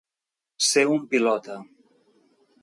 [0.67, 1.59] Ser un pilota.